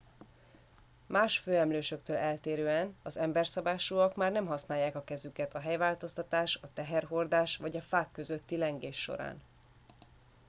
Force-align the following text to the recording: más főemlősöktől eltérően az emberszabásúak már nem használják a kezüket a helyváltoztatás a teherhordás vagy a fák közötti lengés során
más 1.07 1.37
főemlősöktől 1.37 2.15
eltérően 2.15 2.95
az 3.03 3.17
emberszabásúak 3.17 4.15
már 4.15 4.31
nem 4.31 4.45
használják 4.45 4.95
a 4.95 5.03
kezüket 5.03 5.55
a 5.55 5.59
helyváltoztatás 5.59 6.59
a 6.61 6.73
teherhordás 6.73 7.57
vagy 7.57 7.75
a 7.75 7.81
fák 7.81 8.11
közötti 8.11 8.57
lengés 8.57 9.01
során 9.01 9.41